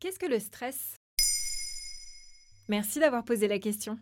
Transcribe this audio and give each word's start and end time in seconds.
Qu'est-ce 0.00 0.18
que 0.18 0.24
le 0.24 0.38
stress? 0.40 0.96
Merci 2.70 3.00
d'avoir 3.00 3.22
posé 3.22 3.48
la 3.48 3.58
question. 3.58 3.98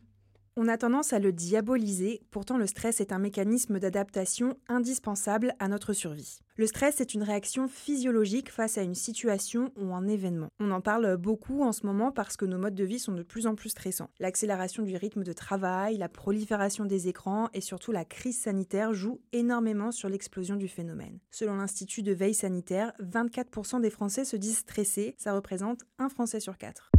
On 0.61 0.67
a 0.67 0.77
tendance 0.77 1.13
à 1.13 1.21
le 1.21 1.31
diaboliser, 1.31 2.21
pourtant 2.33 2.59
le 2.59 2.67
stress 2.67 3.01
est 3.01 3.13
un 3.13 3.21
mécanisme 3.21 3.79
d'adaptation 3.79 4.57
indispensable 4.67 5.55
à 5.61 5.69
notre 5.69 5.93
survie. 5.93 6.41
Le 6.57 6.67
stress 6.67 7.01
est 7.01 7.15
une 7.15 7.23
réaction 7.23 7.69
physiologique 7.69 8.51
face 8.51 8.77
à 8.77 8.83
une 8.83 8.97
situation 8.97 9.71
ou 9.77 9.95
un 9.95 10.09
événement. 10.09 10.49
On 10.59 10.73
en 10.73 10.81
parle 10.81 11.17
beaucoup 11.17 11.63
en 11.63 11.71
ce 11.71 11.87
moment 11.87 12.11
parce 12.11 12.37
que 12.37 12.45
nos 12.45 12.59
modes 12.59 12.75
de 12.75 12.83
vie 12.83 12.99
sont 12.99 13.13
de 13.13 13.23
plus 13.23 13.47
en 13.47 13.55
plus 13.55 13.69
stressants. 13.69 14.11
L'accélération 14.19 14.83
du 14.83 14.97
rythme 14.97 15.23
de 15.23 15.33
travail, 15.33 15.97
la 15.97 16.09
prolifération 16.09 16.87
des 16.87 17.07
écrans 17.07 17.49
et 17.55 17.61
surtout 17.61 17.93
la 17.93 18.05
crise 18.05 18.41
sanitaire 18.41 18.95
jouent 18.95 19.21
énormément 19.33 19.93
sur 19.93 20.09
l'explosion 20.09 20.57
du 20.57 20.67
phénomène. 20.67 21.21
Selon 21.31 21.55
l'Institut 21.55 22.03
de 22.03 22.11
veille 22.11 22.35
sanitaire, 22.35 22.95
24% 23.01 23.81
des 23.81 23.91
Français 23.91 24.25
se 24.25 24.35
disent 24.35 24.59
stressés, 24.59 25.15
ça 25.19 25.35
représente 25.35 25.83
un 26.01 26.09
Français 26.09 26.41
sur 26.41 26.59
quatre. 26.59 26.91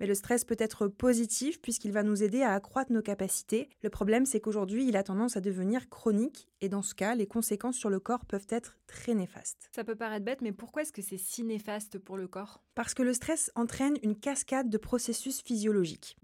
Mais 0.00 0.06
le 0.06 0.14
stress 0.14 0.44
peut 0.44 0.56
être 0.58 0.88
positif 0.88 1.60
puisqu'il 1.60 1.92
va 1.92 2.02
nous 2.02 2.22
aider 2.22 2.42
à 2.42 2.52
accroître 2.52 2.92
nos 2.92 3.02
capacités. 3.02 3.68
Le 3.82 3.90
problème, 3.90 4.26
c'est 4.26 4.40
qu'aujourd'hui, 4.40 4.86
il 4.86 4.96
a 4.96 5.02
tendance 5.02 5.36
à 5.36 5.40
devenir 5.40 5.88
chronique 5.88 6.48
et 6.60 6.68
dans 6.68 6.82
ce 6.82 6.94
cas, 6.94 7.14
les 7.14 7.26
conséquences 7.26 7.76
sur 7.76 7.90
le 7.90 8.00
corps 8.00 8.24
peuvent 8.24 8.46
être 8.50 8.76
très 8.86 9.14
néfastes. 9.14 9.70
Ça 9.74 9.84
peut 9.84 9.96
paraître 9.96 10.24
bête, 10.24 10.42
mais 10.42 10.52
pourquoi 10.52 10.82
est-ce 10.82 10.92
que 10.92 11.02
c'est 11.02 11.18
si 11.18 11.44
néfaste 11.44 11.98
pour 11.98 12.16
le 12.16 12.28
corps? 12.28 12.62
Parce 12.74 12.94
que 12.94 13.02
le 13.02 13.12
stress 13.12 13.50
entraîne 13.54 13.96
une 14.02 14.18
cascade 14.18 14.70
de 14.70 14.78
processus 14.78 15.42
physiologiques. 15.42 16.16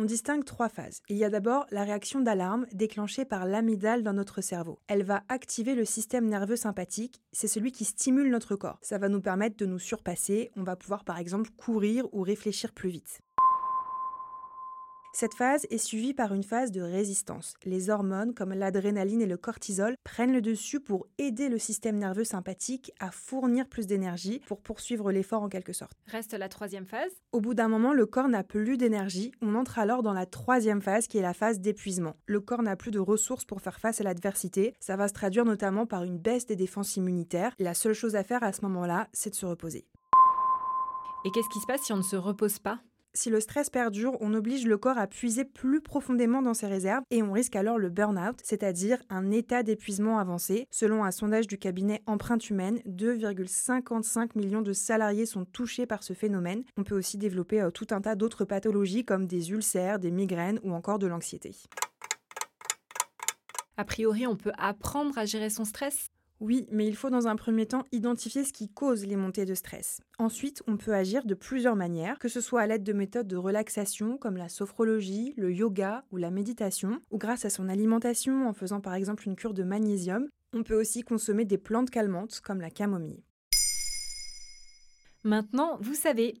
On 0.00 0.06
distingue 0.06 0.46
trois 0.46 0.70
phases. 0.70 1.02
Il 1.10 1.18
y 1.18 1.26
a 1.26 1.28
d'abord 1.28 1.66
la 1.70 1.84
réaction 1.84 2.22
d'alarme 2.22 2.64
déclenchée 2.72 3.26
par 3.26 3.44
l'amygdale 3.44 4.02
dans 4.02 4.14
notre 4.14 4.40
cerveau. 4.40 4.78
Elle 4.86 5.02
va 5.02 5.24
activer 5.28 5.74
le 5.74 5.84
système 5.84 6.26
nerveux 6.26 6.56
sympathique, 6.56 7.20
c'est 7.32 7.48
celui 7.48 7.70
qui 7.70 7.84
stimule 7.84 8.30
notre 8.30 8.56
corps. 8.56 8.78
Ça 8.80 8.96
va 8.96 9.10
nous 9.10 9.20
permettre 9.20 9.58
de 9.58 9.66
nous 9.66 9.78
surpasser, 9.78 10.52
on 10.56 10.62
va 10.62 10.74
pouvoir 10.74 11.04
par 11.04 11.18
exemple 11.18 11.50
courir 11.58 12.06
ou 12.14 12.22
réfléchir 12.22 12.72
plus 12.72 12.88
vite. 12.88 13.20
Cette 15.12 15.34
phase 15.34 15.66
est 15.70 15.78
suivie 15.78 16.14
par 16.14 16.32
une 16.32 16.44
phase 16.44 16.70
de 16.70 16.80
résistance. 16.80 17.54
Les 17.64 17.90
hormones 17.90 18.32
comme 18.32 18.52
l'adrénaline 18.52 19.20
et 19.20 19.26
le 19.26 19.36
cortisol 19.36 19.94
prennent 20.04 20.32
le 20.32 20.40
dessus 20.40 20.78
pour 20.78 21.08
aider 21.18 21.48
le 21.48 21.58
système 21.58 21.98
nerveux 21.98 22.24
sympathique 22.24 22.92
à 23.00 23.10
fournir 23.10 23.66
plus 23.68 23.88
d'énergie 23.88 24.40
pour 24.46 24.60
poursuivre 24.60 25.10
l'effort 25.10 25.42
en 25.42 25.48
quelque 25.48 25.72
sorte. 25.72 25.98
Reste 26.06 26.34
la 26.34 26.48
troisième 26.48 26.86
phase. 26.86 27.10
Au 27.32 27.40
bout 27.40 27.54
d'un 27.54 27.66
moment, 27.66 27.92
le 27.92 28.06
corps 28.06 28.28
n'a 28.28 28.44
plus 28.44 28.76
d'énergie. 28.76 29.32
On 29.42 29.56
entre 29.56 29.80
alors 29.80 30.04
dans 30.04 30.12
la 30.12 30.26
troisième 30.26 30.80
phase 30.80 31.08
qui 31.08 31.18
est 31.18 31.22
la 31.22 31.34
phase 31.34 31.58
d'épuisement. 31.58 32.14
Le 32.26 32.40
corps 32.40 32.62
n'a 32.62 32.76
plus 32.76 32.92
de 32.92 33.00
ressources 33.00 33.44
pour 33.44 33.60
faire 33.60 33.80
face 33.80 34.00
à 34.00 34.04
l'adversité. 34.04 34.74
Ça 34.78 34.96
va 34.96 35.08
se 35.08 35.12
traduire 35.12 35.44
notamment 35.44 35.86
par 35.86 36.04
une 36.04 36.18
baisse 36.18 36.46
des 36.46 36.56
défenses 36.56 36.96
immunitaires. 36.96 37.52
La 37.58 37.74
seule 37.74 37.94
chose 37.94 38.14
à 38.14 38.22
faire 38.22 38.44
à 38.44 38.52
ce 38.52 38.62
moment-là, 38.62 39.08
c'est 39.12 39.30
de 39.30 39.34
se 39.34 39.46
reposer. 39.46 39.86
Et 41.24 41.30
qu'est-ce 41.32 41.48
qui 41.50 41.60
se 41.60 41.66
passe 41.66 41.82
si 41.82 41.92
on 41.92 41.98
ne 41.98 42.02
se 42.02 42.16
repose 42.16 42.60
pas? 42.60 42.80
Si 43.12 43.28
le 43.28 43.40
stress 43.40 43.70
perdure, 43.70 44.16
on 44.20 44.34
oblige 44.34 44.66
le 44.66 44.78
corps 44.78 44.98
à 44.98 45.06
puiser 45.06 45.44
plus 45.44 45.80
profondément 45.80 46.42
dans 46.42 46.54
ses 46.54 46.68
réserves 46.68 47.02
et 47.10 47.22
on 47.22 47.32
risque 47.32 47.56
alors 47.56 47.78
le 47.78 47.88
burn-out, 47.88 48.38
c'est-à-dire 48.42 48.98
un 49.08 49.30
état 49.30 49.62
d'épuisement 49.62 50.18
avancé. 50.18 50.66
Selon 50.70 51.04
un 51.04 51.10
sondage 51.10 51.48
du 51.48 51.58
cabinet 51.58 52.02
Empreinte 52.06 52.48
Humaine, 52.50 52.80
2,55 52.86 54.30
millions 54.36 54.62
de 54.62 54.72
salariés 54.72 55.26
sont 55.26 55.44
touchés 55.44 55.86
par 55.86 56.02
ce 56.02 56.12
phénomène. 56.12 56.62
On 56.76 56.84
peut 56.84 56.96
aussi 56.96 57.18
développer 57.18 57.60
euh, 57.60 57.70
tout 57.70 57.88
un 57.90 58.00
tas 58.00 58.14
d'autres 58.14 58.44
pathologies 58.44 59.04
comme 59.04 59.26
des 59.26 59.50
ulcères, 59.50 59.98
des 59.98 60.10
migraines 60.10 60.60
ou 60.62 60.72
encore 60.72 60.98
de 60.98 61.06
l'anxiété. 61.06 61.56
A 63.76 63.84
priori, 63.84 64.26
on 64.26 64.36
peut 64.36 64.52
apprendre 64.58 65.16
à 65.18 65.24
gérer 65.24 65.50
son 65.50 65.64
stress 65.64 66.10
oui, 66.40 66.66
mais 66.70 66.86
il 66.86 66.96
faut 66.96 67.10
dans 67.10 67.28
un 67.28 67.36
premier 67.36 67.66
temps 67.66 67.84
identifier 67.92 68.44
ce 68.44 68.52
qui 68.52 68.68
cause 68.70 69.04
les 69.04 69.16
montées 69.16 69.44
de 69.44 69.54
stress. 69.54 70.00
Ensuite, 70.18 70.62
on 70.66 70.78
peut 70.78 70.94
agir 70.94 71.26
de 71.26 71.34
plusieurs 71.34 71.76
manières, 71.76 72.18
que 72.18 72.28
ce 72.28 72.40
soit 72.40 72.62
à 72.62 72.66
l'aide 72.66 72.82
de 72.82 72.94
méthodes 72.94 73.28
de 73.28 73.36
relaxation 73.36 74.16
comme 74.16 74.38
la 74.38 74.48
sophrologie, 74.48 75.34
le 75.36 75.52
yoga 75.52 76.04
ou 76.10 76.16
la 76.16 76.30
méditation, 76.30 77.02
ou 77.10 77.18
grâce 77.18 77.44
à 77.44 77.50
son 77.50 77.68
alimentation 77.68 78.48
en 78.48 78.54
faisant 78.54 78.80
par 78.80 78.94
exemple 78.94 79.28
une 79.28 79.36
cure 79.36 79.52
de 79.52 79.62
magnésium. 79.62 80.28
On 80.54 80.62
peut 80.62 80.80
aussi 80.80 81.02
consommer 81.02 81.44
des 81.44 81.58
plantes 81.58 81.90
calmantes 81.90 82.40
comme 82.40 82.62
la 82.62 82.70
camomille. 82.70 83.22
Maintenant, 85.22 85.76
vous 85.82 85.94
savez, 85.94 86.40